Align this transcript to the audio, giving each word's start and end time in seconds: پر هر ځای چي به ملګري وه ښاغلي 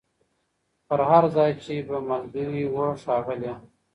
پر 0.87 0.99
هر 1.11 1.23
ځای 1.35 1.51
چي 1.63 1.75
به 1.87 1.97
ملګري 2.09 2.63
وه 2.73 2.87
ښاغلي 3.01 3.53